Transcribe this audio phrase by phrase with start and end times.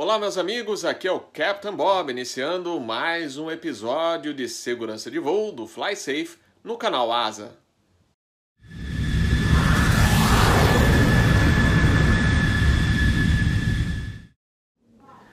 [0.00, 5.18] Olá, meus amigos, aqui é o Captain Bob, iniciando mais um episódio de segurança de
[5.18, 7.50] voo do Fly Safe no canal Asa.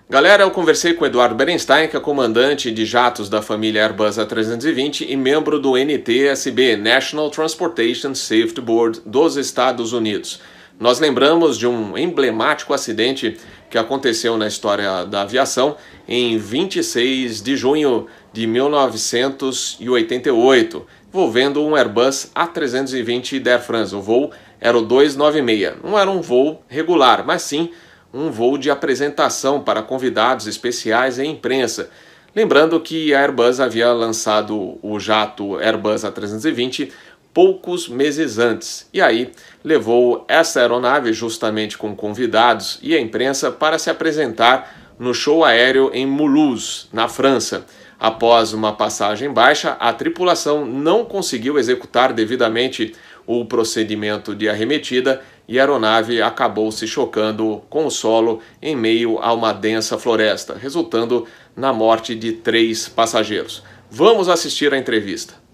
[0.09, 5.05] Galera, eu conversei com Eduardo Berenstein, que é comandante de jatos da família Airbus A320
[5.07, 10.41] e membro do NTSB, National Transportation Safety Board dos Estados Unidos.
[10.77, 13.37] Nós lembramos de um emblemático acidente
[13.69, 22.29] que aconteceu na história da aviação em 26 de junho de 1988, envolvendo um Airbus
[22.35, 23.95] A320 da Air France.
[23.95, 25.75] O voo era o 296.
[25.81, 27.71] Não era um voo regular, mas sim
[28.13, 31.89] um voo de apresentação para convidados especiais e imprensa.
[32.35, 36.91] Lembrando que a Airbus havia lançado o jato Airbus A320
[37.35, 39.29] poucos meses antes, e aí
[39.61, 45.91] levou essa aeronave justamente com convidados e a imprensa para se apresentar no show aéreo
[45.93, 47.65] em Mulhouse, na França.
[47.99, 52.95] Após uma passagem baixa, a tripulação não conseguiu executar devidamente
[53.27, 59.19] o procedimento de arremetida e a aeronave acabou se chocando com o solo em meio
[59.19, 63.61] a uma densa floresta, resultando na morte de três passageiros.
[63.91, 65.44] Vamos assistir a entrevista.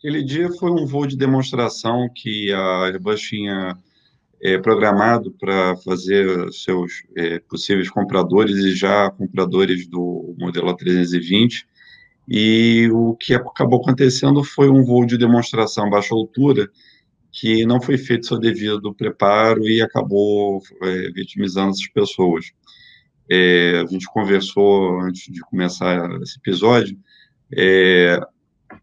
[0.00, 3.76] Aquele dia foi um voo de demonstração que a Airbus tinha
[4.40, 11.66] é, programado para fazer seus é, possíveis compradores e já compradores do modelo A320.
[12.26, 16.70] E o que acabou acontecendo foi um voo de demonstração a baixa altura
[17.30, 22.46] que não foi feito seu devido preparo e acabou é, vitimizando essas pessoas.
[23.30, 26.98] É, a gente conversou antes de começar esse episódio.
[27.54, 28.18] É,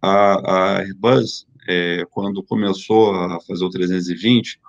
[0.02, 4.60] a, a Airbus, é, quando começou a fazer o 320,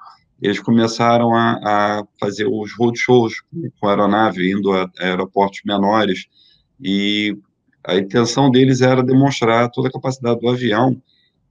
[0.41, 3.43] eles começaram a, a fazer os roadshows
[3.81, 6.27] com a aeronave, indo a, aeroportos menores,
[6.81, 7.37] e
[7.85, 11.01] a intenção deles era demonstrar toda a capacidade do avião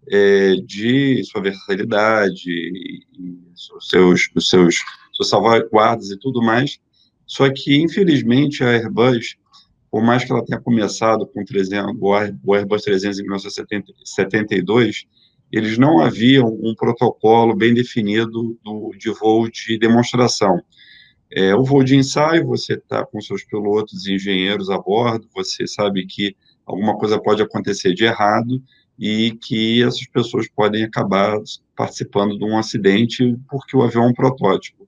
[0.10, 3.38] é, de sua versatilidade, e, e
[3.82, 4.76] seus, seus,
[5.12, 6.80] suas salvaguardas e tudo mais.
[7.26, 9.36] Só que, infelizmente, a Airbus,
[9.98, 12.14] por mais que ela tenha começado com 300, o
[12.54, 15.08] Airbus 300 em 1972,
[15.52, 20.62] eles não haviam um protocolo bem definido do, de voo de demonstração.
[21.32, 25.66] É, o voo de ensaio, você está com seus pilotos e engenheiros a bordo, você
[25.66, 28.62] sabe que alguma coisa pode acontecer de errado,
[29.00, 31.40] e que essas pessoas podem acabar
[31.76, 34.88] participando de um acidente porque o avião é um protótipo.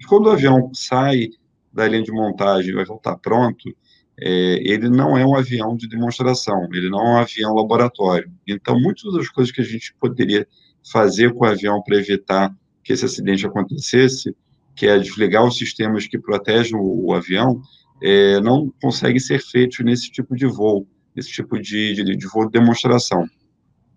[0.00, 1.28] E quando o avião sai
[1.72, 3.72] da linha de montagem e avião está pronto,
[4.20, 8.30] é, ele não é um avião de demonstração, ele não é um avião laboratório.
[8.46, 10.46] Então, muitas das coisas que a gente poderia
[10.90, 14.34] fazer com o avião para evitar que esse acidente acontecesse,
[14.74, 17.60] que é desligar os sistemas que protegem o, o avião,
[18.02, 22.46] é, não conseguem ser feitos nesse tipo de voo, nesse tipo de, de, de voo
[22.46, 23.28] de demonstração.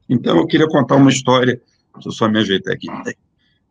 [0.09, 1.59] Então, eu queria contar uma história,
[1.93, 2.88] deixa eu só me ajeitar aqui.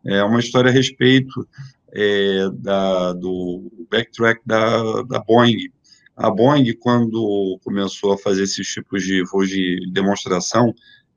[0.03, 1.47] É uma história a respeito
[1.93, 5.69] é, da, do backtrack da, da Boeing.
[6.15, 10.73] A Boeing, quando começou a fazer esses tipos de voos de demonstração,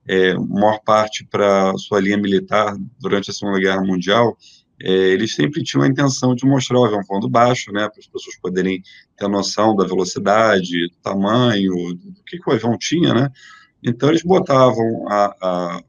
[0.06, 4.37] é, maior parte para sua linha militar durante a Segunda Guerra Mundial,
[4.82, 8.06] é, eles sempre tinham a intenção de mostrar o avião voando baixo, né, para as
[8.06, 8.82] pessoas poderem
[9.16, 13.31] ter noção da velocidade, do tamanho, do que, que o avião tinha, né,
[13.84, 15.82] então, eles botavam a, a,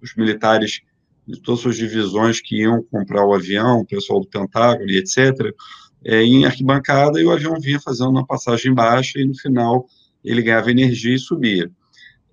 [0.00, 0.80] os militares
[1.28, 5.54] de todas as divisões que iam comprar o avião, o pessoal do Pentágono e etc.,
[6.04, 9.86] é, em arquibancada e o avião vinha fazendo uma passagem baixa e no final
[10.24, 11.70] ele ganhava energia e subia.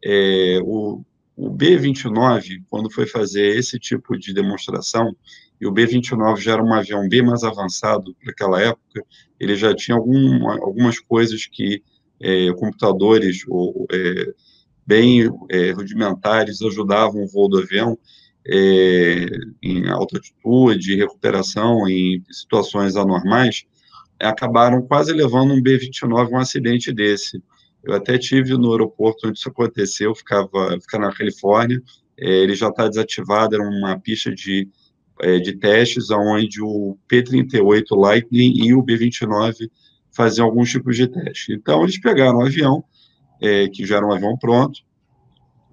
[0.03, 1.03] É, o,
[1.35, 5.15] o B-29, quando foi fazer esse tipo de demonstração,
[5.59, 9.03] e o B-29 já era um avião bem mais avançado para aquela época,
[9.39, 11.83] ele já tinha algum, algumas coisas que
[12.21, 14.33] é, computadores ou é,
[14.85, 17.97] bem é, rudimentares ajudavam o voo do avião
[18.47, 19.25] é,
[19.61, 23.65] em alta altitude, recuperação em situações anormais,
[24.19, 27.41] acabaram quase levando um B-29 a um acidente desse.
[27.83, 31.81] Eu até tive no aeroporto onde isso aconteceu, ficava, ficava na Califórnia,
[32.17, 34.67] é, ele já está desativado, era uma pista de,
[35.21, 39.69] é, de testes, onde o P-38 Lightning e o B-29
[40.11, 41.53] faziam alguns tipos de teste.
[41.53, 42.83] Então, eles pegaram o avião,
[43.41, 44.81] é, que já era um avião pronto,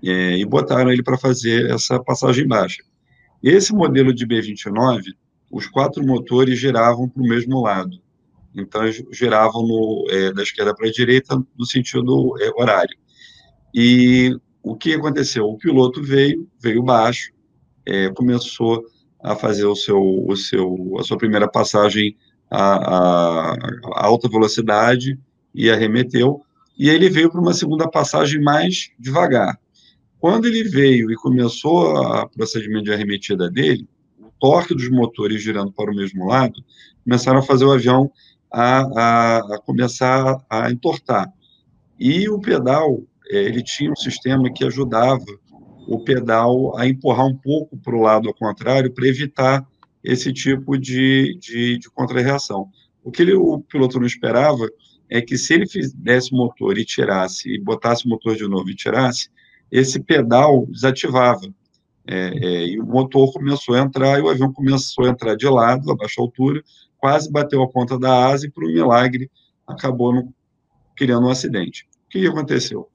[0.02, 2.82] é, e botaram ele para fazer essa passagem baixa.
[3.43, 5.02] Esse modelo de B-29,
[5.50, 7.98] os quatro motores giravam para o mesmo lado.
[8.54, 8.82] Então,
[9.12, 12.96] giravam no, é, da esquerda para a direita no sentido é, horário.
[13.75, 15.44] E o que aconteceu?
[15.44, 17.31] O piloto veio, veio baixo,
[17.84, 18.84] é, começou
[19.22, 22.16] a fazer o seu, o seu, a sua primeira passagem
[22.50, 25.19] a, a, a alta velocidade
[25.54, 26.42] e arremeteu,
[26.78, 29.58] e ele veio para uma segunda passagem mais devagar.
[30.20, 35.72] Quando ele veio e começou o procedimento de arremetida dele, o torque dos motores girando
[35.72, 36.62] para o mesmo lado
[37.04, 38.10] começaram a fazer o avião
[38.50, 41.32] a, a, a começar a entortar.
[41.98, 45.24] E o pedal, é, ele tinha um sistema que ajudava
[45.86, 49.66] o pedal a empurrar um pouco para o lado ao contrário para evitar
[50.02, 52.68] esse tipo de, de, de contrarreação.
[53.02, 54.68] O que ele, o piloto não esperava
[55.08, 58.74] é que se ele fizesse motor e tirasse, e botasse o motor de novo e
[58.74, 59.30] tirasse,
[59.70, 61.42] esse pedal desativava.
[62.08, 65.48] É, é, e o motor começou a entrar, e o avião começou a entrar de
[65.48, 66.62] lado, a baixa altura,
[66.98, 69.28] quase bateu a ponta da asa e, por um milagre,
[69.66, 70.32] acabou no,
[70.96, 71.86] criando um acidente.
[72.06, 72.88] O que aconteceu?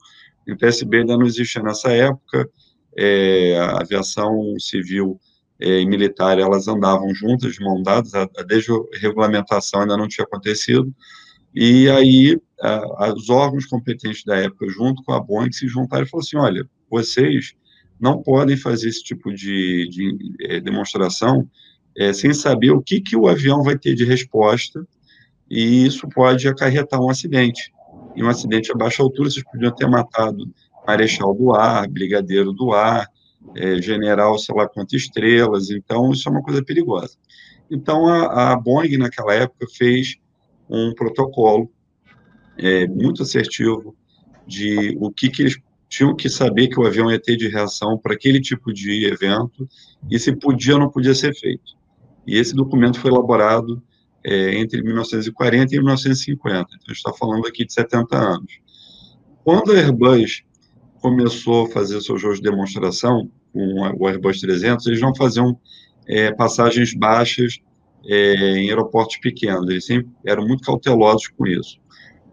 [0.47, 2.49] O PSB ainda não existia nessa época,
[2.97, 5.19] é, a aviação civil
[5.59, 8.11] é, e militar, elas andavam juntas, de mão dadas,
[8.47, 10.93] desde a regulamentação ainda não tinha acontecido,
[11.53, 12.39] e aí
[13.15, 16.69] os órgãos competentes da época, junto com a Boeing, se juntaram e falaram assim, olha,
[16.89, 17.53] vocês
[17.99, 21.47] não podem fazer esse tipo de, de é, demonstração
[21.97, 24.85] é, sem saber o que, que o avião vai ter de resposta,
[25.49, 27.71] e isso pode acarretar um acidente.
[28.15, 30.49] E um acidente a baixa altura, vocês podiam ter matado
[30.87, 33.07] marechal do ar, brigadeiro do ar,
[33.55, 37.17] é, general, sei lá quantas estrelas, então isso é uma coisa perigosa.
[37.69, 40.17] Então a, a Boeing, naquela época, fez
[40.71, 41.69] um protocolo
[42.57, 43.95] é, muito assertivo
[44.47, 45.57] de o que, que eles
[45.89, 49.67] tinham que saber que o avião ia ter de reação para aquele tipo de evento
[50.09, 51.75] e se podia ou não podia ser feito.
[52.25, 53.83] E esse documento foi elaborado
[54.23, 58.59] é, entre 1940 e 1950, então a gente está falando aqui de 70 anos.
[59.43, 60.43] Quando a Airbus
[61.01, 65.59] começou a fazer seus jogos de demonstração, com o Airbus 300, eles não faziam
[66.07, 67.59] é, passagens baixas
[68.05, 71.79] é, em aeroportos pequenos, eles sempre eram muito cautelosos com isso.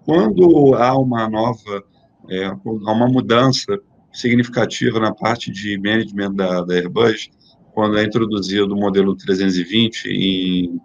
[0.05, 1.85] Quando há uma nova,
[2.31, 3.79] é, há uma mudança
[4.13, 7.31] significativa na parte de management da, da Airbus,
[7.73, 10.81] quando é introduzido o modelo 320 em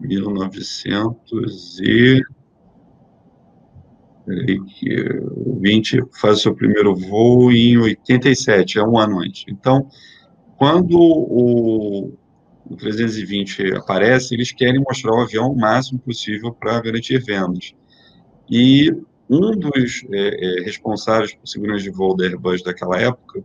[0.00, 2.22] 1900 e
[4.78, 9.44] que o 20 faz seu primeiro voo em 87, é um ano antes.
[9.48, 9.88] Então,
[10.56, 12.12] quando o,
[12.64, 17.74] o 320 aparece, eles querem mostrar o avião o máximo possível para garantir vendas.
[18.50, 18.90] E
[19.28, 23.42] um dos é, é, responsáveis por segurança de voo da Airbus daquela época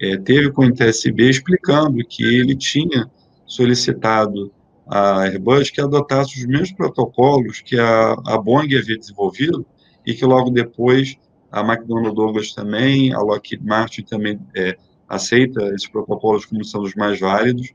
[0.00, 3.10] é, teve com o NTSB explicando que ele tinha
[3.46, 4.52] solicitado
[4.86, 9.66] a Airbus que adotasse os mesmos protocolos que a, a Boeing havia desenvolvido
[10.06, 11.16] e que logo depois
[11.50, 14.76] a McDonnell Douglas também, a Lockheed Martin também é,
[15.08, 17.72] aceita esses protocolos como são os mais válidos,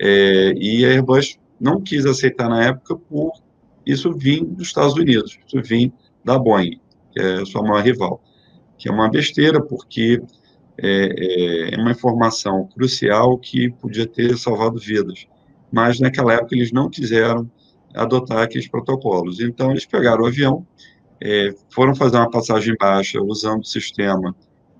[0.00, 3.32] é, e a Airbus não quis aceitar na época por
[3.84, 5.92] isso vir dos Estados Unidos, isso vir
[6.24, 6.80] da Boeing,
[7.12, 8.22] que é a sua maior rival,
[8.78, 10.22] que é uma besteira, porque
[10.78, 15.26] é, é, é uma informação crucial que podia ter salvado vidas,
[15.70, 17.50] mas naquela época eles não quiseram
[17.94, 20.66] adotar aqueles protocolos, então eles pegaram o avião,
[21.22, 24.34] é, foram fazer uma passagem baixa usando o sistema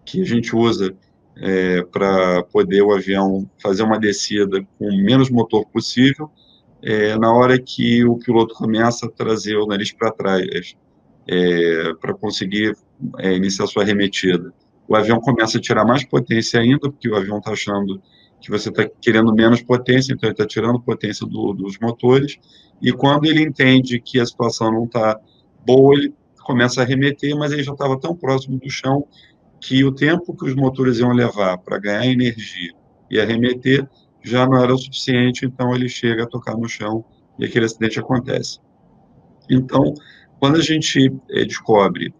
[0.04, 0.94] que a gente usa
[1.40, 6.30] é, para poder o avião fazer uma descida com o menos motor possível,
[6.82, 10.76] é, na hora que o piloto começa a trazer o nariz para trás
[11.26, 12.76] é, para conseguir
[13.18, 14.52] é, iniciar sua arremetida.
[14.86, 18.00] O avião começa a tirar mais potência ainda, porque o avião está achando
[18.40, 22.38] que você está querendo menos potência, então ele está tirando potência do, dos motores,
[22.82, 25.18] e quando ele entende que a situação não está
[25.64, 29.06] boa, ele começa a arremeter, mas ele já estava tão próximo do chão
[29.60, 32.72] que o tempo que os motores iam levar para ganhar energia
[33.10, 33.86] e arremeter
[34.22, 37.04] já não era o suficiente, então ele chega a tocar no chão
[37.38, 38.58] e aquele acidente acontece.
[39.48, 39.94] Então,
[40.38, 42.14] quando a gente é, descobre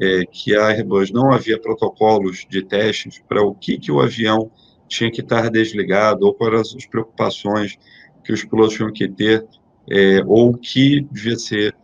[0.00, 4.50] é, que a Airbus não havia protocolos de testes para o que, que o avião
[4.88, 7.78] tinha que estar desligado ou para as preocupações
[8.24, 9.46] que os pilotos tinham que ter
[9.90, 11.74] é, ou que devia ser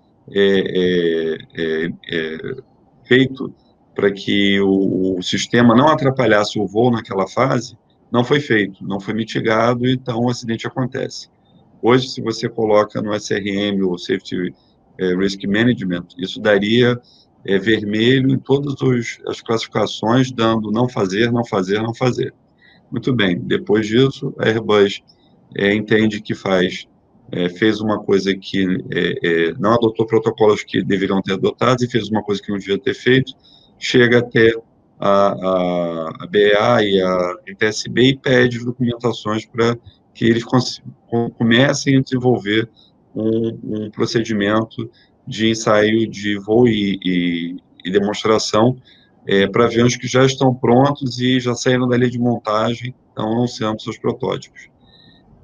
[3.05, 3.55] feito
[3.99, 7.77] para que o, o, sistema não atrapalhasse o voo naquela fase,
[8.13, 11.29] não foi feito, não foi mitigado, então o acidente acontece.
[11.83, 14.55] Hoje, se você coloca no SRM, ou Safety
[15.01, 16.97] é, Risk Management, isso daria
[17.45, 22.33] é, vermelho em todas os, as classificações, dando não fazer, não fazer, não fazer.
[22.93, 25.03] Muito bem, depois disso, a Airbus
[25.57, 26.87] é, entende que faz,
[27.33, 31.91] é, fez uma coisa que é, é, não adotou protocolos que deveriam ter adotados e
[31.91, 33.35] fez uma coisa que não devia ter feito,
[33.79, 34.53] chega até
[34.99, 39.77] a, a, a BA e a NTSB e pede documentações para
[40.13, 40.45] que eles
[41.37, 42.69] comecem a desenvolver
[43.15, 44.91] um, um procedimento
[45.27, 48.77] de ensaio de voo e, e, e demonstração
[49.27, 53.33] é, para aviões que já estão prontos e já saíram da linha de montagem, estão
[53.33, 54.69] anunciando seus protótipos.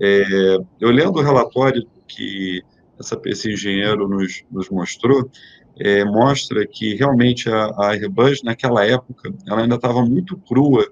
[0.01, 2.63] É, eu lendo o relatório que
[2.99, 5.31] essa, esse engenheiro nos, nos mostrou,
[5.79, 10.87] é, mostra que realmente a, a, Airbus, naquela época, ela ainda estava muito crua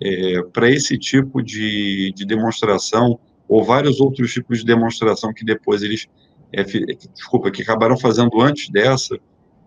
[0.00, 5.82] é, para esse tipo de, de demonstração, ou vários outros tipos de demonstração que depois
[5.82, 6.06] eles,
[6.52, 6.62] é,
[7.14, 9.18] desculpa, que acabaram fazendo antes dessa,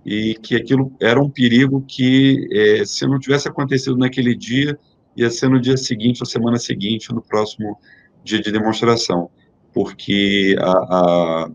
[0.06, 4.78] e que aquilo era um perigo que, é, se não tivesse acontecido naquele dia,
[5.16, 7.78] ia ser no dia seguinte, ou semana seguinte, no próximo
[8.24, 9.30] dia de demonstração,
[9.74, 11.52] porque a, a,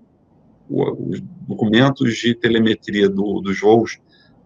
[0.68, 3.98] os documentos de telemetria do, dos voos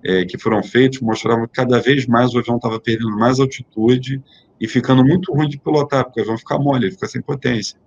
[0.05, 4.23] é, que foram feitos mostravam que cada vez mais o avião estava perdendo mais altitude
[4.61, 7.79] e ficando muito ruim de pilotar, porque o avião fica mole, ele fica sem potência.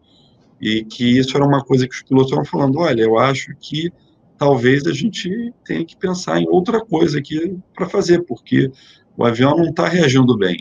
[0.60, 3.92] E que isso era uma coisa que os pilotos estavam falando, olha, eu acho que
[4.38, 8.72] talvez a gente tenha que pensar em outra coisa aqui para fazer, porque
[9.16, 10.58] o avião não está reagindo bem.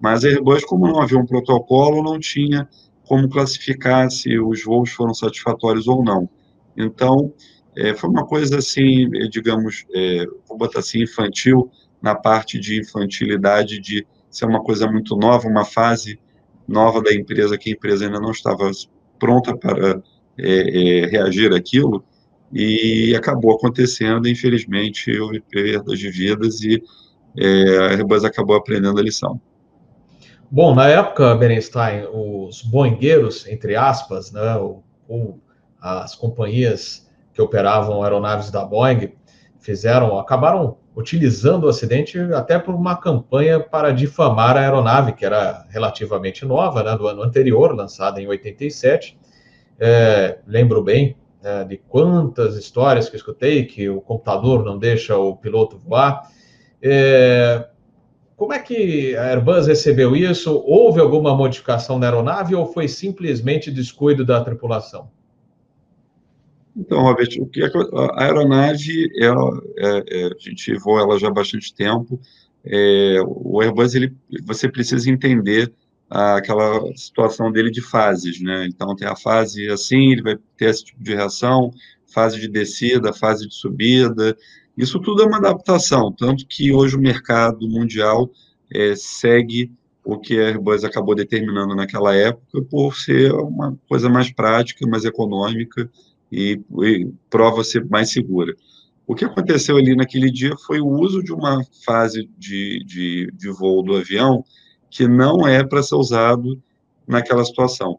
[0.00, 2.68] Mas a Airbus, como não havia um protocolo, não tinha
[3.06, 6.28] como classificar se os voos foram satisfatórios ou não.
[6.76, 7.32] Então,
[7.76, 12.80] é, foi uma coisa assim, é, digamos, é, vou botar assim, infantil, na parte de
[12.80, 16.18] infantilidade, de ser uma coisa muito nova, uma fase
[16.66, 18.70] nova da empresa, que a empresa ainda não estava
[19.18, 20.02] pronta para
[20.38, 22.04] é, é reagir àquilo,
[22.52, 26.82] e acabou acontecendo, infelizmente, houve perdas de vidas e
[27.38, 29.40] é, a Airbus acabou aprendendo a lição.
[30.50, 34.54] Bom, na época, Berenstein, os boingueiros, entre aspas, né,
[35.82, 39.12] as companhias que operavam aeronaves da Boeing,
[39.58, 45.66] fizeram, acabaram utilizando o acidente até por uma campanha para difamar a aeronave, que era
[45.70, 49.18] relativamente nova, né, do ano anterior, lançada em 87.
[49.78, 55.36] É, lembro bem, né, de quantas histórias que escutei que o computador não deixa o
[55.36, 56.28] piloto voar.
[56.82, 57.66] É,
[58.36, 60.62] como é que a Airbus recebeu isso?
[60.66, 65.10] Houve alguma modificação na aeronave ou foi simplesmente descuido da tripulação?
[66.76, 71.28] Então, Robert, o que é a aeronave, ela, é, é, a gente voa ela já
[71.28, 72.18] há bastante tempo.
[72.64, 74.14] É, o Airbus, ele,
[74.44, 75.72] você precisa entender
[76.08, 78.66] aquela situação dele de fases, né?
[78.66, 81.70] Então tem a fase assim, ele vai ter esse tipo de reação,
[82.12, 84.36] fase de descida, fase de subida.
[84.76, 88.30] Isso tudo é uma adaptação, tanto que hoje o mercado mundial
[88.70, 89.72] é, segue
[90.04, 95.04] o que a Airbus acabou determinando naquela época por ser uma coisa mais prática, mais
[95.04, 95.88] econômica
[96.32, 98.54] e, e prova ser mais segura.
[99.06, 103.50] O que aconteceu ali naquele dia foi o uso de uma fase de, de, de
[103.50, 104.42] voo do avião
[104.90, 106.60] que não é para ser usado
[107.06, 107.98] naquela situação.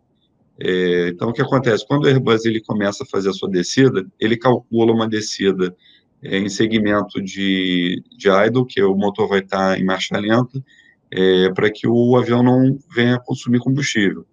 [0.60, 1.86] É, então, o que acontece?
[1.86, 5.76] Quando o Airbus ele começa a fazer a sua descida, ele calcula uma descida
[6.22, 10.64] é, em segmento de, de idle, que o motor vai estar em marcha lenta,
[11.12, 14.26] é, para que o avião não venha consumir combustível.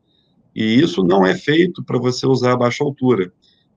[0.54, 3.32] E isso não é feito para você usar a baixa altura.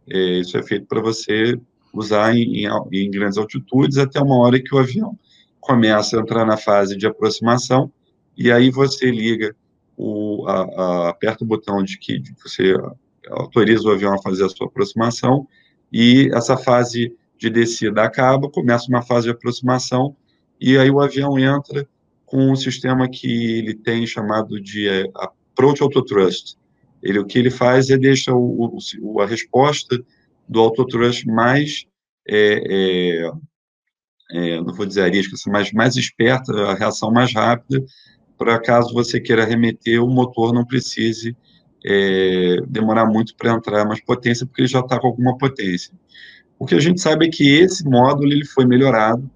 [0.10, 1.60] É, isso é feito para você
[1.94, 5.18] usar em, em, em grandes altitudes até uma hora que o avião
[5.60, 7.92] começa a entrar na fase de aproximação
[8.38, 9.56] e aí você liga,
[9.96, 12.74] o, a, a, aperta o botão de que você
[13.30, 15.48] autoriza o avião a fazer a sua aproximação,
[15.92, 20.16] e essa fase de descida acaba, começa uma fase de aproximação,
[20.60, 21.88] e aí o avião entra
[22.26, 26.56] com um sistema que ele tem chamado de é, Approach Autotrust.
[27.04, 30.02] Ele, o que ele faz é deixa o, o, a resposta
[30.48, 31.86] do autotrust mais
[32.28, 33.32] é, é,
[34.32, 37.84] é, não vou dizer arisca, mas mais esperta, a reação mais rápida,
[38.38, 41.36] para caso você queira remeter, o motor não precise
[41.86, 45.94] é, demorar muito para entrar mais potência, porque ele já está com alguma potência.
[46.58, 49.30] O que a gente sabe é que esse módulo ele foi melhorado,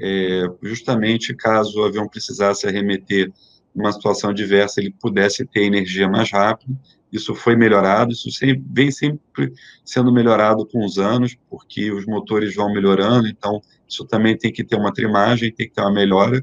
[0.00, 3.32] é, justamente caso o avião precisasse arremeter
[3.74, 6.76] numa situação adversa, ele pudesse ter energia mais rápido.
[7.12, 9.52] Isso foi melhorado, isso sempre, vem sempre
[9.84, 14.64] sendo melhorado com os anos, porque os motores vão melhorando, então isso também tem que
[14.64, 16.42] ter uma trimagem, tem que ter uma melhora.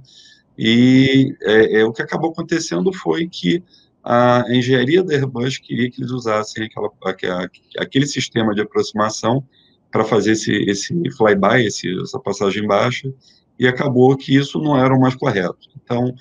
[0.55, 3.63] E é, é, o que acabou acontecendo foi que
[4.03, 7.49] a engenharia da Airbus queria que eles usassem aquela,
[7.79, 9.43] aquele sistema de aproximação
[9.91, 13.11] para fazer esse, esse flyby, esse, essa passagem baixa,
[13.57, 15.67] e acabou que isso não era o mais correto.
[15.83, 16.13] Então,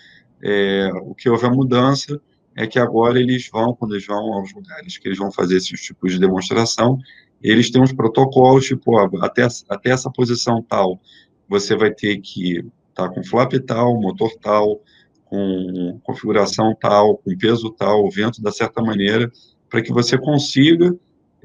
[0.43, 2.21] é, o que houve a mudança
[2.59, 5.81] é que agora eles vão, quando eles vão aos lugares que eles vão fazer esses
[5.81, 6.99] tipos de demonstração,
[7.41, 11.01] eles têm uns protocolos, tipo, ó, até, até essa posição tal,
[11.49, 14.81] você vai ter que tá com flap tal, motor tal,
[15.27, 19.31] com configuração tal, com peso tal, vento da certa maneira,
[19.71, 20.93] para que você consiga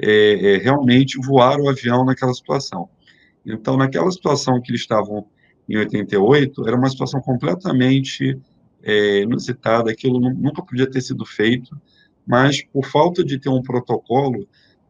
[0.02, 2.90] é, é, realmente voar o avião naquela situação.
[3.46, 5.28] Então, naquela situação que eles estavam
[5.70, 8.36] em 88, era uma situação completamente
[8.84, 11.76] é, inusitada, aquilo nunca podia ter sido feito,
[12.28, 14.48] mas por falta de ter um protocolo,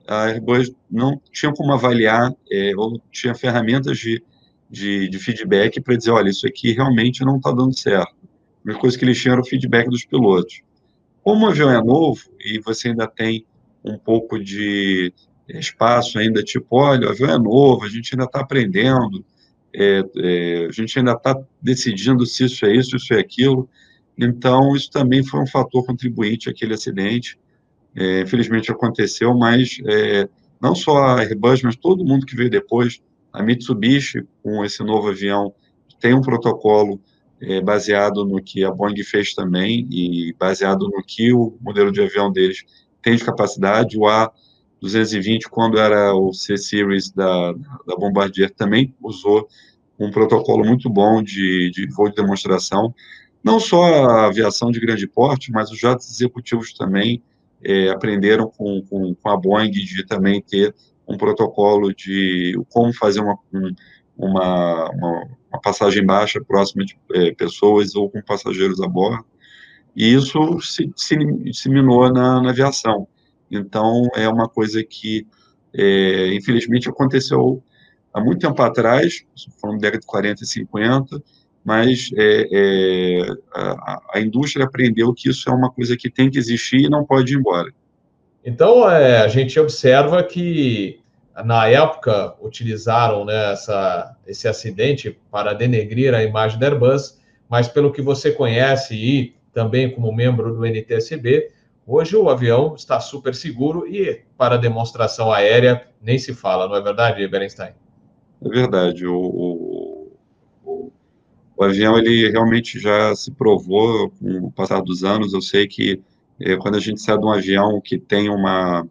[0.08, 4.22] a Airbus não tinha como avaliar, é, ou tinha ferramentas de,
[4.70, 8.14] de, de feedback para dizer, olha, isso aqui realmente não está dando certo.
[8.14, 10.62] A única coisa que eles tinham era o feedback dos pilotos.
[11.22, 13.46] Como o avião é novo e você ainda tem
[13.84, 15.14] um pouco de
[15.48, 19.24] espaço ainda, tipo, olha, o avião é novo, a gente ainda está aprendendo,
[19.76, 23.70] é, é, a gente ainda está decidindo se isso é isso, isso é aquilo.
[24.18, 27.40] Então, isso também foi um fator contribuinte àquele acidente.
[27.96, 30.28] É, infelizmente aconteceu, mas é,
[30.62, 33.02] não só a Airbus, mas todo mundo que veio depois,
[33.32, 35.54] a Mitsubishi, com esse novo avião,
[36.00, 37.00] tem um protocolo
[37.42, 42.02] é, baseado no que a Boeing fez também e baseado no que o modelo de
[42.02, 42.64] avião deles
[43.02, 43.98] tem de capacidade.
[43.98, 44.08] O
[44.84, 47.54] A220, quando era o C-Series da,
[47.88, 49.48] da Bombardier, também usou
[49.98, 52.94] um protocolo muito bom de, de voo de demonstração.
[53.44, 57.22] Não só a aviação de grande porte, mas os jatos executivos também
[57.64, 60.76] é, aprenderam com, com, com, a Boeing de também ter
[61.08, 63.38] um protocolo de como fazer uma,
[64.18, 69.26] uma, uma, uma passagem baixa próxima de é, pessoas ou com passageiros a bordo.
[69.96, 73.08] E isso se, se disseminou na, na, aviação.
[73.58, 75.28] Então, é uma coisa que,
[75.74, 77.64] é, infelizmente, aconteceu
[78.14, 79.24] há muito tempo atrás,
[79.60, 81.24] falando da década de 40 e 50,
[81.64, 86.38] mas é, é, a, a, indústria aprendeu que isso é uma coisa que tem que
[86.38, 87.72] existir e não pode ir embora.
[88.46, 91.00] Então, é, a gente observa que,
[91.46, 97.18] na época, utilizaram né, essa, esse acidente para denegrir a imagem da Airbus,
[97.50, 101.50] mas pelo que você conhece e também como membro do NTSB,
[101.86, 106.82] hoje o avião está super seguro e para demonstração aérea nem se fala, não é
[106.82, 107.74] verdade, Berenstein?
[108.44, 109.06] É verdade.
[109.06, 110.12] O, o,
[110.66, 110.92] o,
[111.56, 115.34] o avião ele realmente já se provou com o passar dos anos.
[115.34, 116.02] Eu sei que
[116.40, 118.86] é, quando a gente sai de um avião que tem uma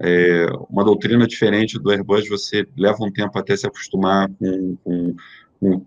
[0.00, 5.14] é, uma doutrina diferente do Airbus, você leva um tempo até se acostumar com, com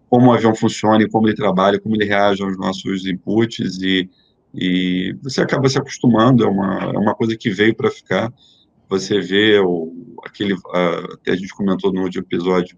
[0.10, 4.10] como o avião funciona como ele trabalha, como ele reage aos nossos inputs e,
[4.54, 8.32] e você acaba se acostumando, é uma, é uma coisa que veio para ficar.
[8.90, 10.56] Você vê o, aquele,
[11.14, 12.78] até a gente comentou no último episódio,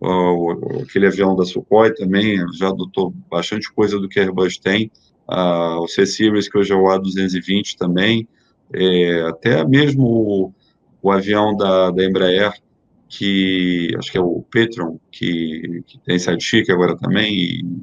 [0.00, 4.90] o, aquele avião da Sukhoi também já adotou bastante coisa do que a Airbus tem,
[5.28, 8.28] o C-Series, que hoje é o A220 também,
[8.72, 10.54] é, até mesmo o,
[11.02, 12.52] o avião da, da Embraer,
[13.08, 17.82] que acho que é o Petron, que, que tem sidekick agora também e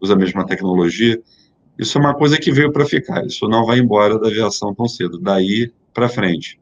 [0.00, 1.20] usa a mesma tecnologia.
[1.78, 3.24] Isso é uma coisa que veio para ficar.
[3.26, 5.18] Isso não vai embora da aviação tão cedo.
[5.18, 6.60] Daí para frente.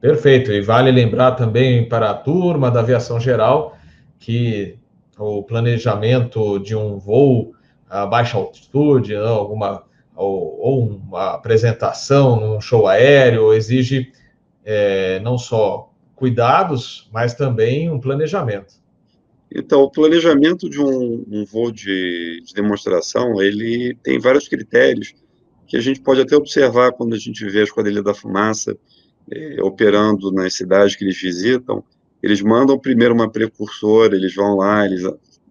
[0.00, 0.50] Perfeito.
[0.52, 3.76] E vale lembrar também para a turma da aviação geral
[4.18, 4.78] que
[5.18, 7.54] o planejamento de um voo
[7.90, 9.82] a baixa altitude, não, alguma
[10.14, 14.12] ou, ou, uma apresentação num show aéreo exige
[14.64, 18.74] é, não só cuidados, mas também um planejamento.
[19.52, 25.14] Então, o planejamento de um, um voo de, de, demonstração, ele tem vários critérios
[25.66, 28.76] que a gente pode até observar quando a gente vê a Esquadrilha da Fumaça
[29.30, 31.82] eh, operando nas cidades que eles visitam.
[32.22, 35.02] Eles mandam primeiro uma precursora, eles vão lá, eles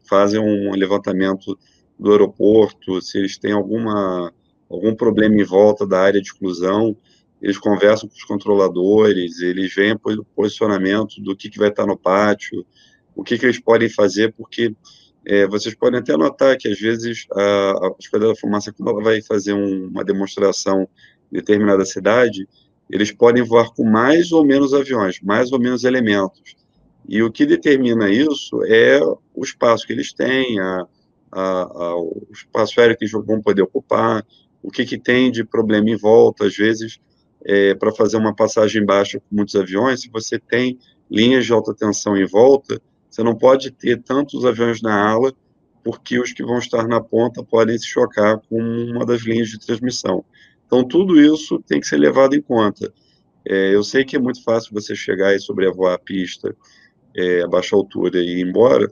[0.08, 1.58] fazem um levantamento
[2.00, 4.34] do aeroporto, se eles têm alguma,
[4.70, 6.96] algum problema em volta da área de exclusão,
[7.42, 11.98] eles conversam com os controladores, eles veem o posicionamento do que, que vai estar no
[11.98, 12.66] pátio,
[13.20, 14.74] o que, que eles podem fazer, porque
[15.26, 19.04] é, vocês podem até notar que, às vezes, a, a Esquadra da Fumaça, quando ela
[19.04, 20.88] vai fazer um, uma demonstração
[21.30, 22.48] em determinada cidade,
[22.90, 26.56] eles podem voar com mais ou menos aviões, mais ou menos elementos.
[27.08, 30.88] E o que determina isso é o espaço que eles têm, a,
[31.34, 34.26] a, o espaço aéreo que eles vão poder ocupar,
[34.64, 37.00] o que, que tem de problema em volta, às vezes
[37.46, 40.80] é, para fazer uma passagem baixa com muitos aviões, se você tem
[41.10, 45.34] linhas de alta tensão em volta, você não pode ter tantos aviões na ala,
[45.84, 49.60] porque os que vão estar na ponta podem se chocar com uma das linhas de
[49.60, 50.24] transmissão.
[50.66, 52.94] Então, tudo isso tem que ser levado em conta.
[53.46, 56.56] É, eu sei que é muito fácil você chegar e sobrevoar a pista
[57.16, 58.92] é, a baixa altura e ir embora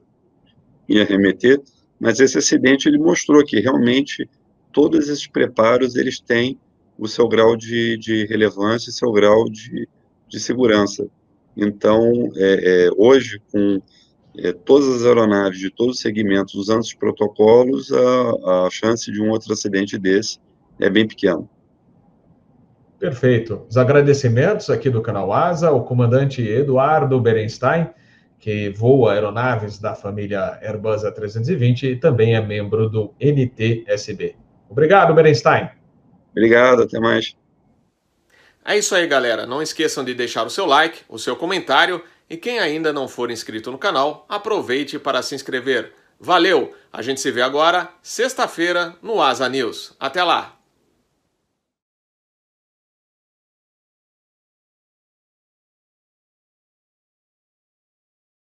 [0.88, 1.62] e arremeter,
[1.99, 4.30] mas esse acidente ele mostrou que realmente
[4.71, 6.58] todos esses preparos eles têm
[6.97, 9.88] o seu grau de, de relevância e seu grau de,
[10.27, 11.08] de segurança.
[11.56, 13.82] Então, é, é, hoje, com
[14.38, 19.21] é, todas as aeronaves de todos os segmentos usando os protocolos, a, a chance de
[19.21, 20.39] um outro acidente desse
[20.80, 21.47] é bem pequena.
[23.00, 23.65] Perfeito.
[23.69, 27.89] Os agradecimentos aqui do canal Asa ao comandante Eduardo Berenstein,
[28.39, 34.36] que voa aeronaves da família Airbus A320 e também é membro do NTSB.
[34.69, 35.69] Obrigado, Berenstein.
[36.32, 37.36] Obrigado, até mais.
[38.65, 39.45] É isso aí, galera.
[39.45, 43.31] Não esqueçam de deixar o seu like, o seu comentário e quem ainda não for
[43.31, 45.93] inscrito no canal, aproveite para se inscrever.
[46.19, 46.73] Valeu!
[46.91, 49.93] A gente se vê agora, sexta-feira, no Asa News.
[49.99, 50.56] Até lá!